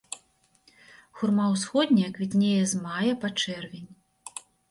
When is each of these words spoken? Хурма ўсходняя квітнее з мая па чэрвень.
Хурма 1.19 1.45
ўсходняя 1.51 2.09
квітнее 2.17 2.57
з 2.73 2.81
мая 2.87 3.13
па 3.25 3.33
чэрвень. 3.43 3.87